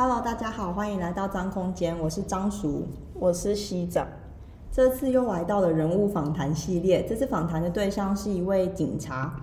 [0.00, 4.06] Hello，大家好，欢迎来到张空间，我是张叔，我是西长。
[4.70, 9.34] 这次又来到了人物访谈系列，这次访谈的对象是一位警察。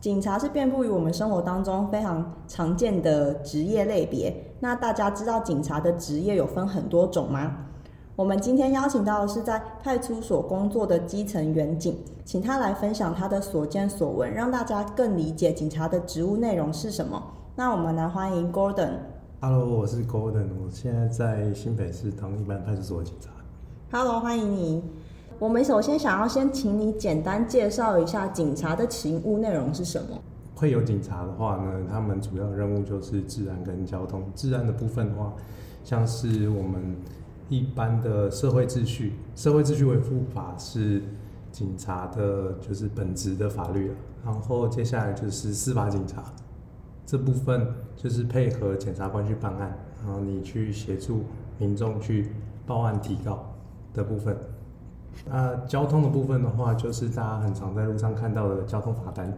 [0.00, 4.34] 警察是遍布于我们生活当中非常常见的职业类别。
[4.58, 7.58] 那大家知道警察的职业有分很多种吗？
[8.16, 17.22] 我们今天邀请到的是在派出所工作的基层员警，请他来分享他的所见所闻，让大家更理解警察的职务内容是什么。
[17.54, 18.94] 那我们来欢迎 Gordon。
[19.42, 23.30] Hello，我是 Golden，我现在在新北市当一般派出所的警察。
[23.90, 24.82] Hello，欢迎你。
[25.38, 30.08] 我们首先想要先请你简单介绍一下警察的勤务内容是什么。
[30.54, 34.22] 会有警察的话呢，他们主要任务就是治安跟交通。
[34.36, 35.32] 治安的部分的话，
[35.82, 36.94] 像是我们。
[37.48, 41.02] 一般的社会秩序，社会秩序维护法是
[41.50, 43.90] 警察的，就是本职的法律。
[44.24, 46.22] 然后接下来就是司法警察，
[47.10, 47.66] 这部分
[47.96, 51.24] 就是配合检察官去办案，然后你去协助
[51.58, 52.30] 民众去
[52.64, 53.52] 报案提告
[53.92, 54.36] 的部分。
[55.28, 59.36] 那交通的部分的话，就是大家很常在路上看到的交通罚单，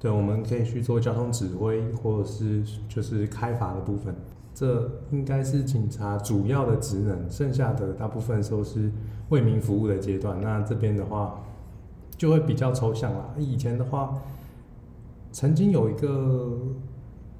[0.00, 4.12] 对，我们可以去做交通指挥，或者是就是开罚的部分。
[4.52, 8.90] 这应该是警察主要的职能，剩下的大部分都是
[9.28, 10.40] 为民服务的阶段。
[10.40, 11.38] 那这边的话
[12.16, 13.24] 就会比较抽象啦。
[13.38, 14.20] 以前的话，
[15.30, 16.58] 曾经有一个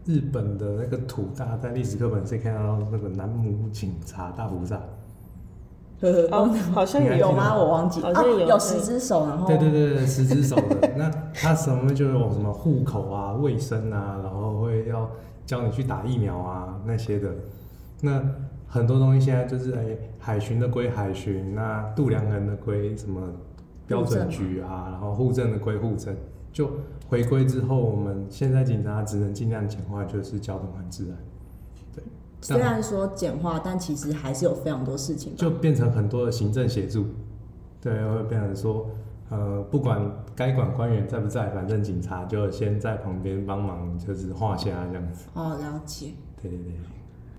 [0.09, 4.81] 日本的那个土，大家在历史课本是看到那个南无警察大菩萨。
[6.33, 7.55] 哦， 好像有吗？
[7.55, 8.01] 我忘记。
[8.01, 9.47] 好像有，有十只手，然后。
[9.47, 10.91] 对对对对，十只手的。
[10.97, 15.09] 那他什么就有什么户口啊、卫生啊，然后会要。
[15.49, 17.31] 教你去打疫苗啊，那些的，
[18.03, 18.23] 那
[18.67, 23.19] 很多东西现在就是哎、欸，海巡的归海巡，那度量衡的归什么
[23.87, 26.15] 标准局啊，然后户政的归户政，
[26.53, 26.71] 就
[27.09, 31.17] 回归之后，我们现在警察只能尽量简化，就是交通和治安。
[31.95, 32.03] 对，
[32.41, 37.07] 虽然说简化，但其实还是有非常多事情，就变成很多的行政协助，
[37.81, 38.89] 对，会变成说。
[39.31, 45.27] 呃，不管该管官员在不在，反正警察就先在旁边帮忙，就是画虾这样子。
[45.35, 46.13] 哦，了解。
[46.41, 46.73] 对对对。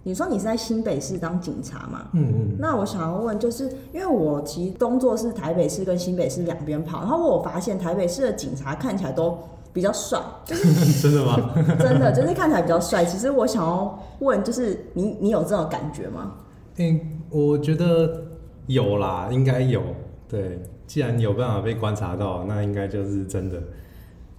[0.03, 2.07] 你说你是在新北市当警察嘛？
[2.13, 2.55] 嗯嗯。
[2.59, 9.37] 那我想要问，就是因为我其实工作是台北市跟新北市两边跑，然后我发现台北市的警察看起来都
[9.73, 11.53] 比较帅，就是 真的吗？
[11.79, 13.03] 真的，就是看起来比较帅。
[13.05, 16.33] 其实我想要问，就是你你有这种感觉吗？
[16.77, 16.99] 嗯，
[17.29, 18.23] 我觉得
[18.67, 19.81] 有啦，应该有。
[20.27, 20.59] 对。
[20.87, 23.61] 既然有办法被观察到，那应该就是真的。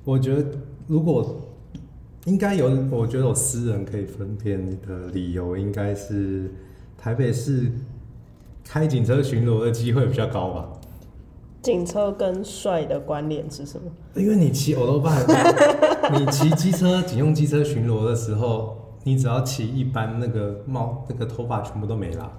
[0.02, 0.44] 我觉得
[0.88, 1.24] 如果
[2.26, 6.52] 应该有，我觉得我私人可以分辨的理由，应该是
[6.98, 7.72] 台北市
[8.64, 10.68] 开警车巡逻的机会比较高吧。
[11.62, 13.90] 警车跟帅的关联是什么？
[14.14, 15.14] 因为你骑欧罗巴，
[16.12, 22.32] 你骑机车、警用机车巡逻的时候，你只要骑一般，那个帽、那个头发全部都没了。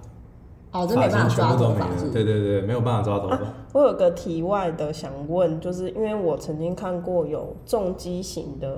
[0.72, 3.36] 哦，这没办法抓头发，对对对，没有办法抓头发。
[3.36, 8.78] 啊， 我有个题外的想问，就是因为我曾经看过有重机型的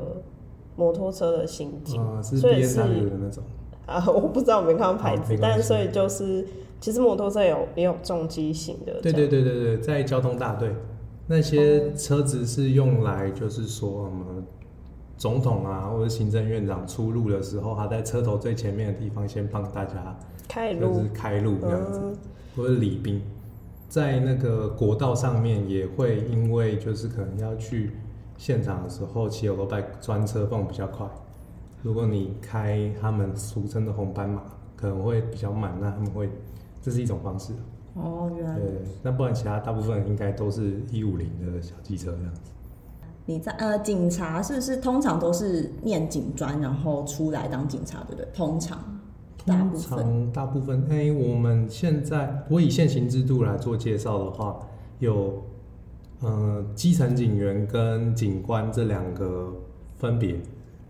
[0.75, 3.43] 摩托车的行警，啊，是 BMW 的那种。
[3.85, 6.45] 啊， 我不知道我没看到牌子，但所以就是
[6.79, 9.01] 其实摩托车有也有重机型的。
[9.01, 10.73] 对对对对对，在交通大队
[11.27, 14.43] 那些车子是用来就是说什么
[15.17, 20.17] 总统啊或者行政院长出入的时候，他在车头最前面的地方先帮大家。
[20.47, 22.17] 开路，就是开路这样子，嗯、
[22.55, 23.21] 或者礼宾，
[23.87, 27.91] 在那个国道上面也会因为就是可能要去
[28.37, 31.07] 现场的时候，骑欧兜拜专车放比较快。
[31.81, 34.41] 如果你开他们俗称的红斑马，
[34.75, 36.29] 可能会比较慢，那他们会，
[36.81, 37.53] 这是一种方式。
[37.95, 38.57] 哦，原来。
[38.57, 42.41] 对，那不然其他大部分应该都是一五零的小机车这样子。
[43.25, 48.27] 你在呃，警察是不是通常都是念警专，然后出来当警察，对不对？
[48.33, 48.79] 通常。
[49.45, 54.57] 通常大部分，哎、欸，我们现在我以现行制度来做介绍的话，
[54.99, 55.43] 有
[56.23, 59.53] 呃基层警员跟警官这两个
[59.97, 60.39] 分别。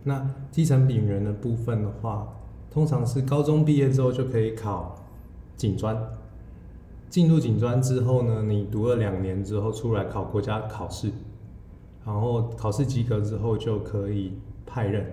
[0.04, 2.28] 那基层警员的部分的话，
[2.70, 4.96] 通常是高中毕业之后就可以考
[5.58, 5.98] 警专。
[7.10, 11.12] 进入警专之后呢，你读了两年之后出来考国家考试，
[12.06, 14.34] 然后考试及格之后就可以
[14.66, 15.06] 派任。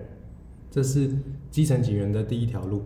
[0.69, 1.09] 这是
[1.49, 2.81] 基层警员的第一条路。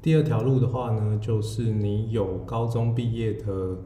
[0.00, 3.76] 第二条路的话呢，就是你有高中毕业的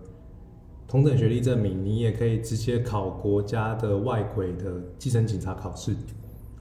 [0.93, 5.97] 同等学历证明，你也可以直接考国家的外轨的基层警察考试。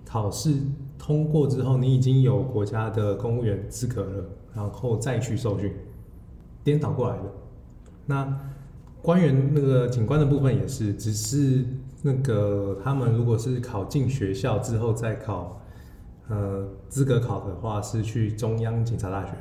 [0.06, 0.56] 考试
[0.98, 4.24] 通过之后，你已经有国家的公务员资格了，
[4.56, 5.74] 然后再去受训。
[6.64, 7.24] 颠倒过来的。
[8.06, 8.40] 那
[9.02, 11.66] 官员那个警官的部分也是，只是
[12.02, 15.62] 那个他们如果是考进学校之后再考
[16.30, 19.34] 呃，资格考的话是去中央警察大学，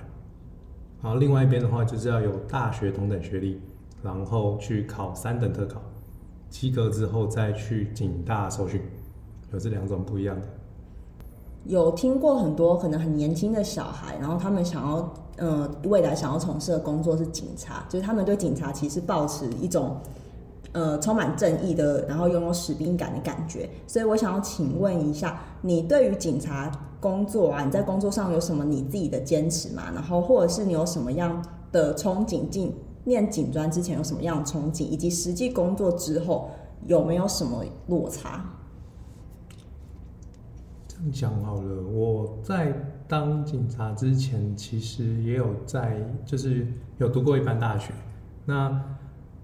[1.01, 3.61] 然后另外一边的话就是要有大学同等学历，
[4.03, 5.81] 然后去考三等特考，
[6.49, 8.81] 及格之后再去警大受训，
[9.53, 10.47] 有这两种不一样的。
[11.65, 19.97] 有听过很多可能很年轻的小孩，然后他们想要，呃，未来想要从事的工作是警察，就是他们对警察其实抱持一种，
[20.73, 23.69] 呃，充满正义的，然后拥有使命感的感觉。
[23.87, 29.83] 所以我想要请问一下，你对于警察工作啊，你在工作上有什么你自己的坚持吗？
[29.95, 32.49] 然后或者是你有什么样的憧憬？
[32.49, 32.75] 进
[33.05, 36.51] 念警专之前有什么样的憧憬，以及实际工作之后
[36.87, 38.45] 有没有什么落差？
[41.11, 46.67] 讲好了，我在当警察之前，其实也有在，就是
[46.99, 47.95] 有读过一般大学。
[48.45, 48.85] 那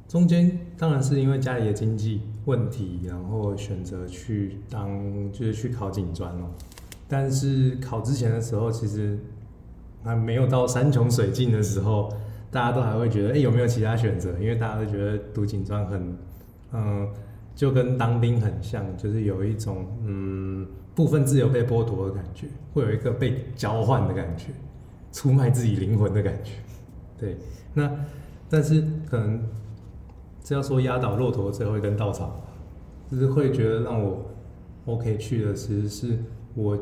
[0.06, 6.50] 中间当然是因为家里的经济问题，然后选择去当，就是去考警专哦。
[7.08, 9.18] 但是考之前的时候，其实
[10.04, 12.12] 还没有到山穷水尽的时候，
[12.56, 14.32] 大家都还会觉得，哎，有没有其他选择？
[14.40, 16.16] 因为大家都觉得读警专很，
[16.72, 17.06] 嗯，
[17.54, 20.66] 就跟当兵很像，就是有一种，嗯。
[20.96, 24.46] 部分自由被剥夺的感觉，会有一个被交换的感觉，
[25.12, 26.52] 出卖自己灵魂的感觉。
[27.18, 27.36] 对，
[27.74, 27.90] 那
[28.48, 29.46] 但是可能
[30.42, 32.40] 这要说压倒骆驼最后一根稻草，
[33.10, 34.24] 就是会觉得让我
[34.86, 36.18] OK 去的，其实是
[36.54, 36.78] 我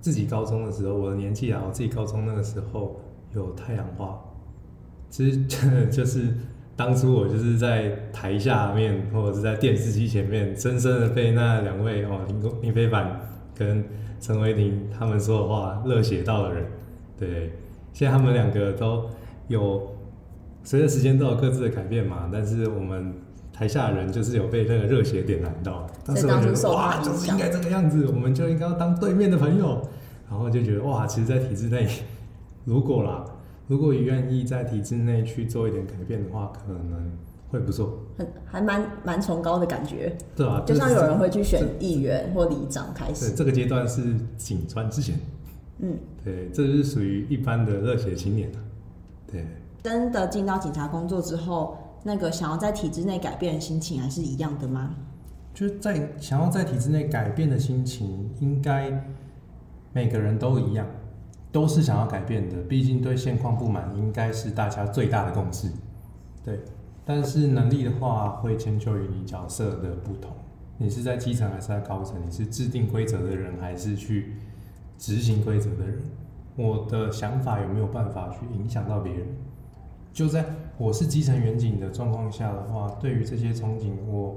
[0.00, 2.98] 自己高中的时候，我的年纪啊，我自己高中那个时候
[3.34, 4.18] 有太阳花，
[5.10, 6.28] 其实就是
[6.76, 13.20] 当初我就是在台下面或者是在电视机前面，深深的被那两位哦林公林非凡。
[13.58, 13.84] 跟
[14.20, 16.64] 陈伟霆他们说的话热血到的人，
[17.18, 17.52] 对，
[17.92, 19.04] 现在他们两个都
[19.48, 19.96] 有
[20.62, 23.12] 随着时间都有各自的改变嘛，但是我们
[23.52, 29.82] 台下的人就是有被那个热血点燃到，当时我觉得哇，就是应该这个样子，我们就应该要当对面的朋友，
[30.30, 31.88] 然后就觉得哇，其实，在体制内，
[32.64, 33.24] 如果啦，
[33.68, 37.12] 如果愿意在体制内去做一点改变的话，可能。
[37.50, 43.30] 会不错，很还蛮蛮崇高的感觉，对啊，就像有人会去选议员或里长开始。
[43.30, 45.18] 对，这个阶段是警专之前，
[45.78, 48.52] 嗯，对，这是属于一般的热血青年，
[49.32, 49.46] 对。
[49.82, 54.94] 真的进到警察工作之后，那个想要在体制内改变的心情还是一样的吗？
[55.54, 58.92] 就是在想要在体制内改变的心情，应该
[59.94, 60.86] 每个人都一样，
[61.50, 62.62] 都是想要改变的。
[62.62, 65.70] 毕竟对现况不满，应该是大家最大的共识，
[66.44, 66.60] 对。
[67.04, 70.30] 但是能力的话，会迁就于你角色的不同。
[70.76, 72.20] 你是在基层还是在高层？
[72.24, 74.34] 你是制定规则的人，还是去
[74.98, 76.02] 执行规则的人？
[76.54, 79.26] 我的想法有没有办法去影响到别人？
[80.12, 80.44] 就在
[80.76, 84.36] 我是基层员警的状况下的话，对于这些憧憬，我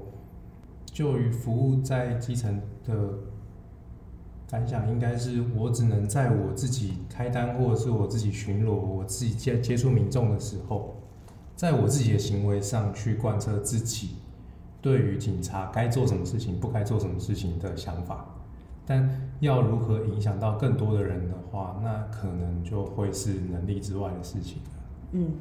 [0.85, 2.93] 就与服务在基层的
[4.51, 10.97] 感想，应该是我只能在我自己开单，或者是我自己巡逻，我自己接接触民众的时候。
[11.55, 14.15] 在我自己的行为上去贯彻自己
[14.81, 18.25] 对于警察该做什么事情、不该做什么事情的想法，
[18.85, 24.69] 但要如何影响到更多的人的话，那可能就会是能力之外的事情了。
[25.13, 25.31] 嗯。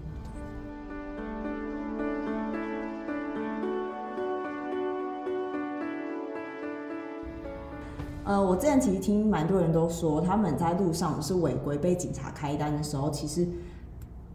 [8.24, 13.46] 呃，我之前其实听蛮多人都说，他们在路上是违规被警察开单的时候，其实。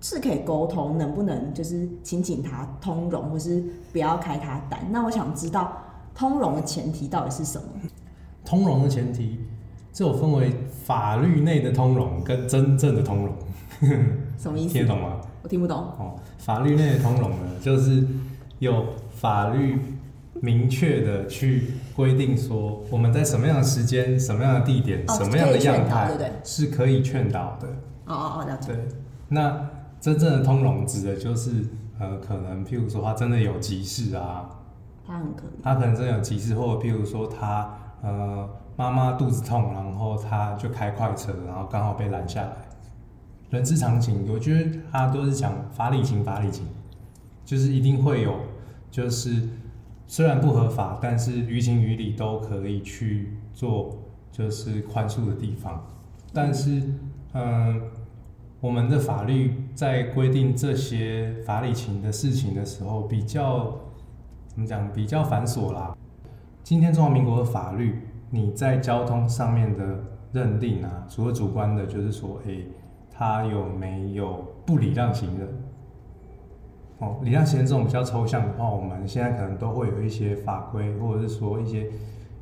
[0.01, 4.79] 是可以沟通，能不能就是请警察通融，或是不要开他单？
[4.91, 5.75] 那我想知道
[6.13, 7.67] 通融的前提到底是什么？
[8.43, 9.39] 通融的前提，
[9.91, 13.33] 这有分为法律内的通融跟真正的通融。
[14.37, 14.73] 什么意思？
[14.73, 15.19] 听得懂吗？
[15.41, 15.77] 我听不懂。
[15.97, 18.05] 哦，法律内的通融呢，就是
[18.59, 19.79] 有法律
[20.41, 26.11] 明确的去规定说，我们在什么样的时间、什么样的地点、哦、什么样的样态，
[26.43, 27.67] 是可以劝导的。
[28.05, 28.73] 哦哦哦，了解。
[28.73, 28.87] 对，
[29.29, 29.69] 那。
[30.01, 31.49] 真正的通融指的就是，
[31.97, 34.47] 呃，可能譬如说他真的有急事啊，
[35.07, 42.55] 他很可能，他可能真的有急事，或者譬如说他呃妈妈肚子痛，然后他就开快车，然后刚好被拦下来。
[43.49, 46.67] 人之常情，我觉得他都是讲法理情，法理情，
[47.43, 48.35] 就是一定会有，
[48.91, 49.41] 就是
[50.07, 53.97] 虽然不合法，但是于情于理都可以去做，
[54.31, 55.85] 就是宽恕的地方。
[56.33, 56.81] 但是，
[57.33, 57.43] 嗯。
[57.43, 57.81] 呃
[58.61, 63.77] 我们的法律在规定这些法理情的事情的时候，比较
[64.47, 64.91] 怎么讲？
[64.91, 65.95] 比较繁琐啦。
[66.63, 67.99] 今天中华民国的法律，
[68.31, 69.99] 你在交通上面的
[70.31, 72.65] 认定啊，除了主观的，就是说，诶，
[73.11, 75.47] 他有没有不礼让行人？
[77.05, 81.87] 哦，礼让行人这种比较抽象的话，我们现在可能都会有一些法规，或者是说一些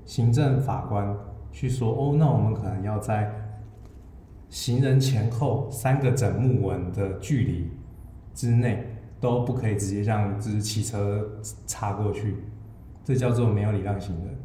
[0.05, 1.15] 行政法官
[1.51, 3.29] 去说，哦，那我们可能要在
[4.49, 7.69] 行人前后三个整木纹的距离
[8.33, 8.87] 之内
[9.19, 11.27] 都不可以直接让就是汽车
[11.67, 12.37] 插过去，
[13.03, 14.35] 这叫做没有礼让行人。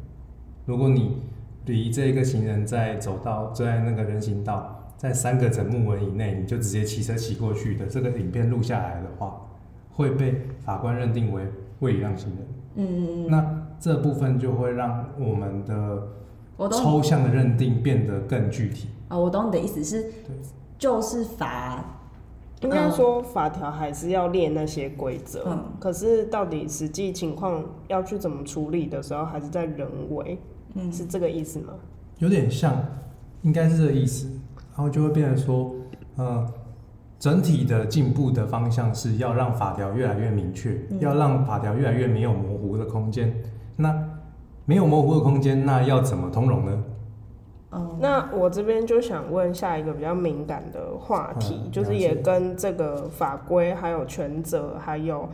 [0.65, 1.21] 如果你
[1.65, 9.39] 离这个行人在走道，在那个人行道，在三个整木纹以内，你就直接骑车骑过去的这个影片录下来的话，
[9.99, 11.43] 会被法官认定为
[11.79, 12.47] 未一样行人。
[12.75, 16.07] 嗯，那这部分就会让我们的
[16.71, 18.87] 抽象的认定变得更具体。
[19.09, 20.09] 啊、哦，我懂你的意思是，
[20.77, 21.83] 就是法，
[22.61, 30.39] 应该说法条还是要列那些规则，嗯，可是到底实际情况要去怎么处理的时候，还是在人为，
[30.75, 31.73] 嗯，是这个意思吗？
[32.19, 32.73] 有点像，
[33.41, 34.29] 应该是这个意思，
[34.71, 35.75] 然后就会变成说，
[36.15, 36.47] 呃，
[37.19, 43.33] 整体的进步的方向是要让法条越来越明确，嗯，要让法条越来越没有模糊的空间。
[43.75, 43.93] 那
[44.65, 46.83] 没有模糊的空间，那要怎么通融呢？
[47.99, 55.27] 那我这边就想问下一个比较敏感的话题，嗯、就是也跟这个法规、还有权责，还有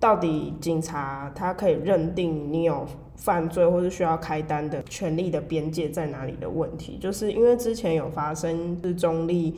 [0.00, 9.52] 到底警察他可以认定你有犯罪或是需要开单的权利的边界在哪里的问题，就是因为之前有发生是中坜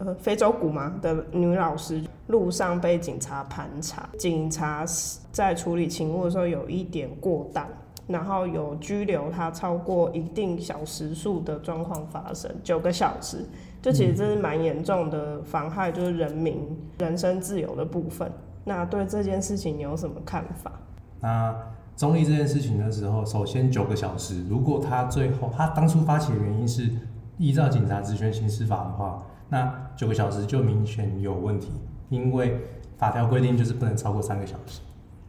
[0.00, 4.84] 呃非洲鼓吗的女老师路上被警察盘查，警察
[5.30, 7.66] 在处理勤务的时候有一点过当。
[8.06, 13.46] 然后有拘留她超过一定小时数的状况发生，九个小时，
[13.80, 18.28] 就其实这是蛮严重的妨害，就是人民人身自由的部分。
[18.64, 20.72] 那对这件事情你有什么看法？
[21.20, 21.54] 那
[21.96, 26.90] 中立这件事情的时候，首先九个小时，如果他最后他当初发起的原因是
[27.38, 31.70] 依照警察职权行使法的话，那九个小时就明显有问题，
[32.08, 32.58] 因为
[32.96, 34.80] 法条规定就是不能超过三个小时。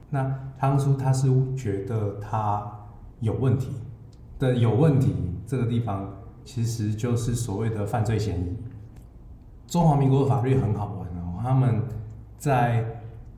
[0.09, 2.65] 那当初他是觉得他
[3.19, 3.75] 有问题
[4.39, 6.09] 的，有问题这个地方
[6.45, 8.57] 其实就是所谓的犯罪嫌疑。
[9.67, 11.81] 中华民国的法律很好玩哦，他们
[12.37, 12.85] 在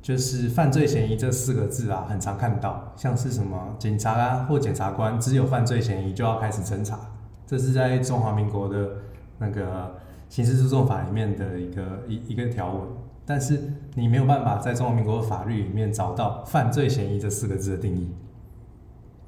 [0.02, 7.00] 就是犯罪嫌疑这四个字啊，很常看到，像是什么警察啊或检察官，只有犯罪嫌疑就要开始侦查，
[7.46, 8.90] 这是在中华民国的
[9.38, 9.96] 那个
[10.34, 12.82] 刑事诉讼法里面的一个一一个条文。
[13.24, 13.60] 但是
[13.94, 18.10] 你没有办法在中华民国法律里面找到犯罪嫌疑这四个字的定义。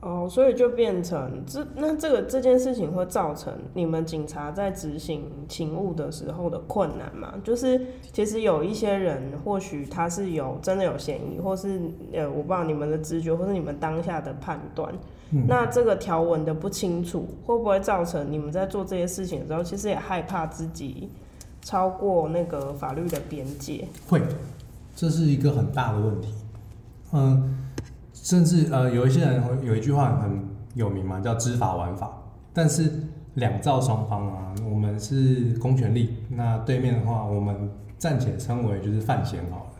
[0.02, 7.36] 哦，所以就变成这那这个这件事情会造成你们警察在执行勤务的时候的困难吗？
[7.44, 7.80] 就是
[8.12, 11.80] 其实有一些人或许他是有真的有嫌疑，或是
[12.14, 14.92] 呃我不知道你们的直觉或是你们当下的判断，
[15.32, 21.10] 嗯，那这个条文的不清楚会不会造成你们在做这些事情的时候，其实也害怕自己。
[21.62, 24.22] 超过那个法律的边界，会，
[24.96, 26.32] 这是一个很大的问题。
[27.12, 27.58] 嗯，
[28.13, 32.22] 甚至呃，有一些人有一句话很有名嘛，叫知法玩法。
[32.53, 32.91] 但是
[33.34, 37.67] 两造双方啊，我们是公权力，那对面的话，我们
[37.98, 39.72] 暂且称为就是犯嫌好了。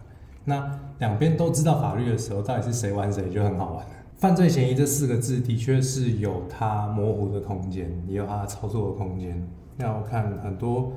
[0.46, 3.92] 那两边都知道法律的时候，到底是谁玩谁就很好玩了。
[4.18, 9.48] 犯罪嫌疑这四个字的确是有它模糊的空间，也有它操作的空间。
[9.78, 10.94] 要看很多。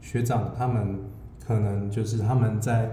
[0.00, 1.00] 学长他们
[1.44, 2.90] 可能就是他们在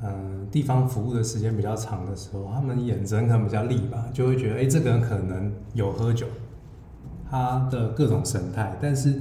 [0.00, 6.24] 嗯、地方服务的时间比较长的时候，他们眼神可能比较利吧，就会觉得哎、这个人可能有喝酒，
[7.28, 9.12] 他的各种神态，但是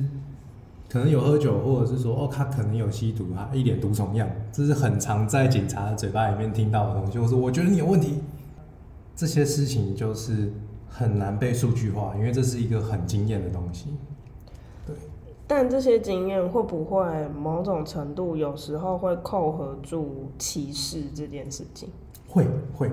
[0.87, 7.17] 可能有喝酒，或者是说哦，他可能有吸毒啊，一脸毒虫样，这是很常在警察的嘴巴里面听到的东西。
[7.17, 8.19] 我说我觉得你有问题，
[9.17, 10.53] 这些事情就是
[10.87, 13.87] 很难被数据化，因为这是一个很经验的东西。
[14.85, 14.95] 对
[15.47, 21.89] 但这些经验会不会某种程度有时候会扣合住歧视这件事情？
[22.27, 22.91] 会会，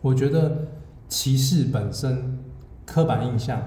[0.00, 0.66] 我觉得
[1.08, 2.36] 歧视本身
[2.84, 3.62] 刻板印象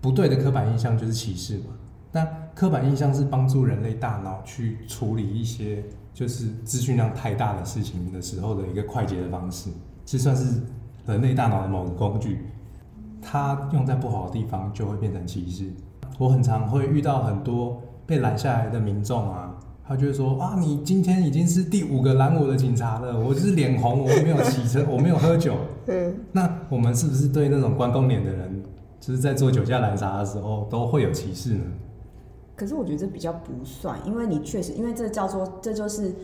[0.00, 1.64] 不对的刻板印象就是歧视嘛。
[2.12, 9.68] 那刻板印象是帮助人类大脑去处理一些就是资讯量太大的事情的时候的一个快捷的方式，
[10.06, 10.62] 这算是
[11.06, 12.46] 人类大脑的某个工具。
[13.28, 15.64] 它用在不好的地方就会变成歧视。
[16.16, 19.52] 我很常会遇到很多被拦下来的民众啊，
[19.84, 25.56] 他就会说啊，你今天已经是第五个拦我的警察了，我就是脸红，我没有骑车， 我没有喝酒。
[25.86, 28.62] 嗯，那我们是不是对那种关公脸的人，
[29.00, 31.64] 就是在做酒驾拦查的时候都会有歧视呢？
[32.54, 36.14] 可是我觉得这比较不算，因为你确实，因为这叫做这就是。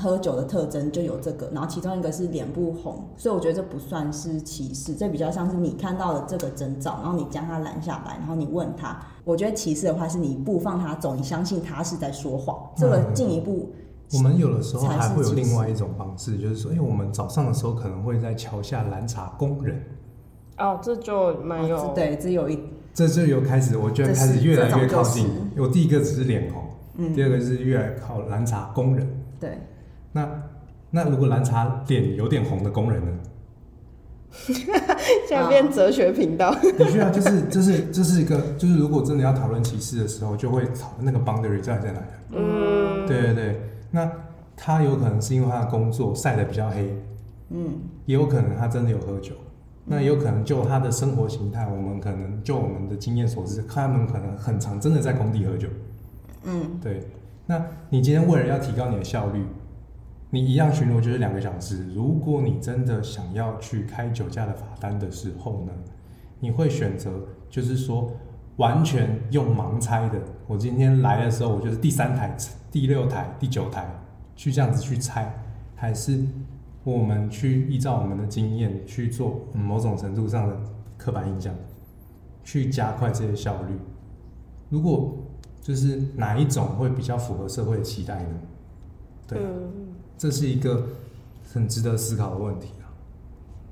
[0.00, 9.00] 喝酒的特征就有这个，然后其中一个是脸不红，所以我觉得这不算是歧视，这比较像是你看到了这个征兆，然后你将他拦下来，然后你问他。
[9.24, 13.72] 我觉得歧视的话是你不放他走，你相信他是在说谎，这个进一步。
[14.12, 19.82] 我们有的时候还会有另外一种方式，就是说，因为我们早上的时候可能会在桥下拦查工人。
[20.58, 22.58] 哦，这就蛮有、哦、对，这有一，
[22.92, 25.26] 这就有开始，我觉得开始越来越靠近。
[25.56, 26.62] 我第一个只是脸红。
[26.96, 29.08] 嗯，第二个是越来靠拦查工人。
[29.40, 29.58] 对。
[30.14, 30.42] 那
[30.90, 33.12] 那如果蓝茶脸有点红的工人呢？
[35.28, 36.52] 现在变哲学频道。
[36.54, 42.06] 的确啊，就是就是这是一个，就是如果真的要讨论歧视的时候，就会讨论那个 boundary 在在哪里。
[42.32, 43.60] 嗯，对对对。
[43.90, 44.10] 那
[44.56, 46.96] 他有可能是因为他的工作晒得比较黑，
[47.50, 49.34] 嗯，也有可能他真的有喝酒。
[49.84, 55.68] 那也有可能就他的生活形态，我们可能就我们的经验所知，他们可能很常真的在工地喝酒。
[56.44, 57.06] 嗯，对。
[57.46, 59.44] 那你今天为了要提高你的效率，
[60.34, 61.86] 你一样巡逻就是两个小时。
[61.94, 65.72] 如果你真的想要去开酒驾的罚单的时候呢，
[66.40, 68.10] 你会选择就是说
[68.56, 70.20] 完全用盲猜的。
[70.48, 72.36] 我今天来的时候，我就是第三台、
[72.72, 73.88] 第六台、第九台
[74.34, 75.32] 去这样子去猜，
[75.76, 76.24] 还是
[76.82, 80.56] 我们去依照我们的经验去做某种程度上的
[80.98, 81.54] 刻板印象，
[82.42, 83.78] 去加快这些效率？
[84.68, 85.16] 如果
[85.60, 88.40] 就是哪一种会比较符合社会的期待呢？
[89.28, 89.40] 对。
[90.16, 90.84] 这是一个
[91.52, 92.84] 很值得思考的问题啊。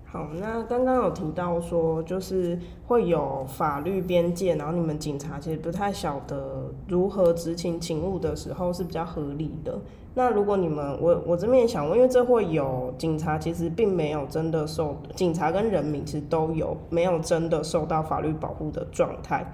[0.05, 9.81] 好，那刚刚有提到说，就是会有法律边界，然后你们警察其实不太晓得如何执行勤务的时候是比较合理的。
[10.15, 19.51] 那如果你们，我我这边也想问，因为这会有警察其实并没有真的受，警察跟人民其实都有没有真的受到法律保护的状态。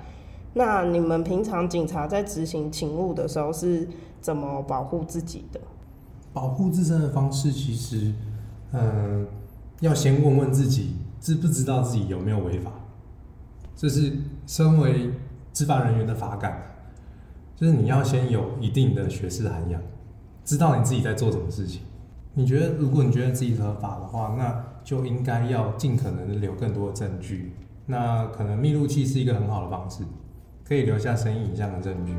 [0.55, 3.87] 那你们平常警察在执行勤务的时候是
[4.21, 5.61] 怎么保护自己的？
[6.33, 8.13] 保护自身的方式，其实，
[8.73, 9.27] 嗯，
[9.81, 12.73] 要先问问自己，知不知道自己有没有违法。
[13.75, 14.13] 这是
[14.47, 15.11] 身为
[15.53, 16.61] 执法人员的法感，
[17.57, 19.81] 就是你要先有一定的学识涵养，
[20.45, 21.83] 知道你自己在做什么事情。
[22.35, 27.53] 你觉得，如果你觉得自己合法的话，那就应该要尽可能的留更多的证据。
[27.87, 30.05] 那可能密录器是一个很好的方式，
[30.65, 32.13] 可以留下声音影像的证据。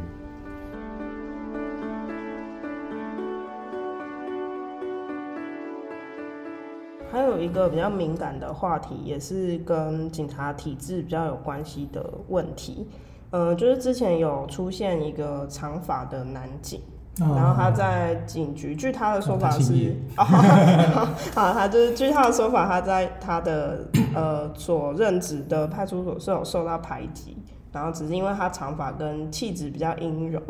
[7.12, 12.88] 还有一个比较敏感的话题，也是跟警察体制比较有关系的问题。
[13.32, 16.82] 呃，就是之前有出现一个长发的男警，
[17.22, 27.38] 哦、然后他在警局，据他的说法是，哦、好， 他就是据他的说法，他在他的呃所任职的派出所是有受到排挤，
[27.72, 30.41] 然后只是因为他长发跟气质比较阴柔，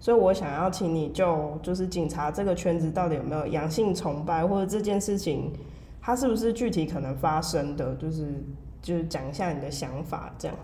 [0.00, 5.52] 所以我想要请你就就是警察这个圈子到底有没有阳性崇拜，或者这件事情。
[6.06, 7.94] 它是不是具体可能发生的？
[7.94, 8.44] 就是
[8.82, 10.54] 就是讲一下你的想法，这样。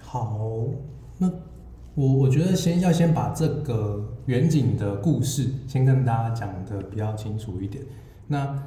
[0.00, 0.40] 好，
[1.18, 1.30] 那
[1.94, 7.84] 我我觉得先要先把这个远景的故事先跟大家讲得比较清楚一点。
[8.26, 8.60] 那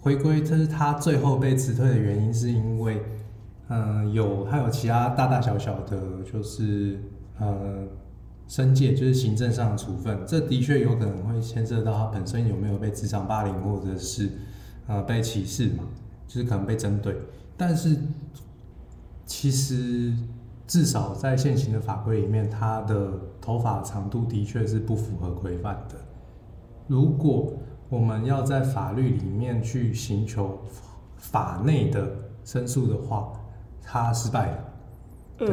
[0.00, 3.00] 回归，这是他最后被辞退的原因，是因为
[3.68, 6.98] 嗯、有还有其他大大小小的，就是
[7.38, 7.84] 呃
[8.48, 14.28] 申诫，就是行政上的处分，这的确有可能会牵涉到他本身有没有被职场霸凌，或者是。
[14.88, 15.84] 呃，被歧视嘛，
[16.26, 17.16] 就是可能被针对，
[17.56, 17.96] 但是
[19.24, 20.12] 其实
[20.66, 25.94] 至少在现行的法规里面，他的头发长度的确是不符合规范的。
[26.88, 27.52] 如果
[27.88, 30.58] 我们要在法律里面去寻求
[31.16, 32.10] 法内的
[32.44, 33.32] 申诉的话，
[33.80, 34.58] 他失败了。
[35.38, 35.48] 对。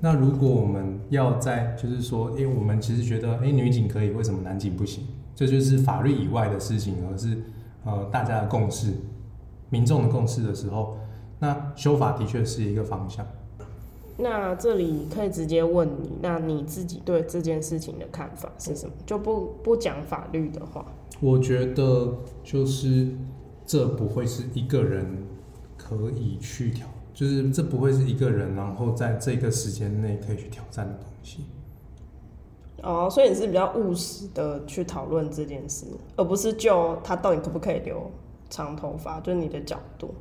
[0.00, 5.04] 那如果我们要在，就是说，因为我们其实觉得，哎，女警可以，为什么男警不行？
[5.34, 7.36] 这就是法律以外的事情，而是。
[7.84, 8.92] 呃，大家的共识，
[9.70, 10.98] 民众的共识的时候，
[11.38, 13.26] 那修法的确是一个方向。
[14.18, 18.92] 那这里可以直接问你，那你自己对这件事情的看法是什么？
[19.06, 20.84] 就不不讲法律的话，
[21.20, 23.08] 我觉得就是
[23.64, 25.06] 这不会是一个人
[25.78, 31.46] 可以去挑，就是这不会是一个人，然后在这个时间内可以去挑战的东西。
[32.82, 38.10] 哦，所以你是比较务实的去讨论这件事，而不是就他到底可不可以留
[38.48, 40.14] 长头发，就是你的角度。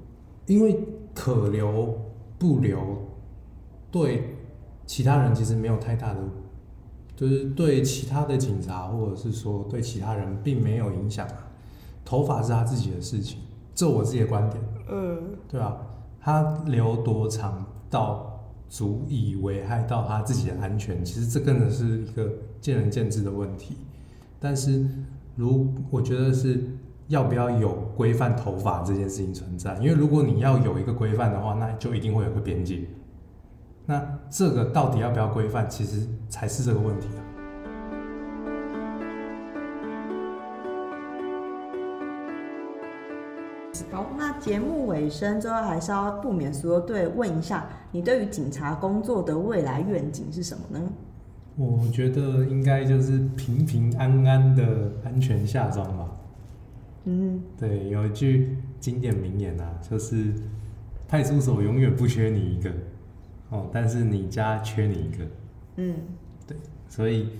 [0.46, 0.80] 因为
[1.14, 1.98] 可留
[2.38, 2.80] 不留，
[3.92, 4.36] 对
[4.86, 6.20] 其他人其实没有太大的，
[7.16, 11.48] 就是对其他的警察或者是说对其他人并没有影响啊。
[12.04, 13.40] 头发是他自己的事情，
[13.74, 14.64] 这我自己的观点。
[14.90, 15.78] 嗯，对啊，
[16.20, 18.26] 他留多长到。
[18.72, 23.78] 足以危害到他自己的安全，其实这真的是一个见仁见智的问题。
[24.40, 24.86] 但是，
[25.36, 26.64] 如我觉得是
[27.08, 32.82] 要不要有规范头发这件事情存在，因为如果你要有一个规范的话，那就一定会有个边界。
[33.86, 37.22] 那这个到底要不要规范，其实才是这个问题啊。
[43.92, 50.88] 好，那节目尾声最后还是要不免说，对，问一下你对于警察工作的未来愿景是什么呢？
[51.60, 56.10] 我觉得应该就是平平安安的安全下庄吧。
[57.04, 60.34] 嗯，对，有一句经典名言啊，就是
[61.06, 62.72] 派出所永远不缺你一个，
[63.50, 65.28] 哦，但是你家缺你一个。
[65.76, 65.96] 嗯，
[66.48, 66.56] 对，
[66.88, 67.32] 所以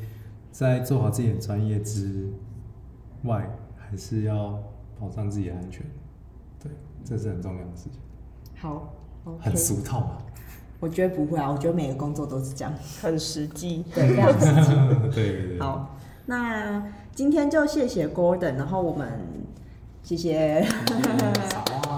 [0.52, 2.28] 在做好自己的专业之
[3.24, 4.62] 外，还是要
[5.00, 5.86] 保障自己的安全。
[6.62, 6.70] 对，
[7.06, 8.02] 这是很重要的事情。
[8.58, 10.22] 好，okay，很俗套啊。
[10.80, 14.74] 我觉得不会啊，我觉得每个工作都是这样， 很实际， 对，非常实际。
[15.14, 15.60] 对对对。
[15.60, 16.82] 好，那
[17.14, 19.10] 今天就谢谢 Gordon，然后我们
[20.04, 20.66] 谢谢。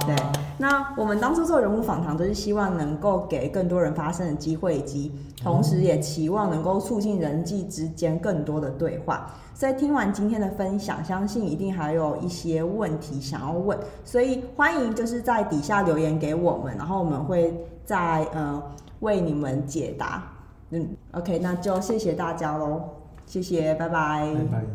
[0.07, 0.15] 对，
[0.57, 5.11] 那我们当初做人物访谈，都是希望能够给更多人发声的机会，以及
[5.43, 9.31] 同时也期望能够促进人际之间更多的对话。
[9.53, 17.53] 所以听完今天的分享，相信一定还有一些问题想要问，所以欢迎就是在底下留言给我们，然后我们会。
[17.85, 18.61] 在呃
[18.99, 20.23] 为你们解答，
[20.71, 22.81] 嗯，OK，那就谢谢大家喽，
[23.25, 24.65] 谢谢，拜拜，拜拜，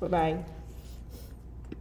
[0.00, 0.61] 拜拜。